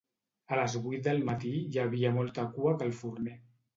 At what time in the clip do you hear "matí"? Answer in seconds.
1.29-1.53